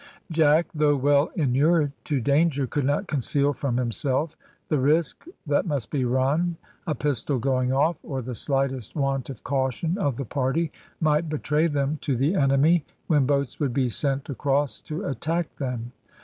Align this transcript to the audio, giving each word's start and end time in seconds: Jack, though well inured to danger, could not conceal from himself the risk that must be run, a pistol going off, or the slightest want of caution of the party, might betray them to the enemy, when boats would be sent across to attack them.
Jack, 0.31 0.65
though 0.73 0.95
well 0.95 1.29
inured 1.35 1.91
to 2.05 2.19
danger, 2.19 2.65
could 2.65 2.85
not 2.85 3.05
conceal 3.05 3.53
from 3.53 3.77
himself 3.77 4.35
the 4.67 4.79
risk 4.79 5.25
that 5.45 5.67
must 5.67 5.91
be 5.91 6.05
run, 6.05 6.57
a 6.87 6.95
pistol 6.95 7.37
going 7.37 7.71
off, 7.71 7.97
or 8.01 8.23
the 8.23 8.33
slightest 8.33 8.95
want 8.95 9.29
of 9.29 9.43
caution 9.43 9.99
of 9.99 10.15
the 10.15 10.25
party, 10.25 10.71
might 10.99 11.29
betray 11.29 11.67
them 11.67 11.99
to 12.01 12.15
the 12.15 12.33
enemy, 12.33 12.83
when 13.05 13.27
boats 13.27 13.59
would 13.59 13.73
be 13.75 13.89
sent 13.89 14.27
across 14.27 14.81
to 14.81 15.05
attack 15.05 15.55
them. 15.57 15.91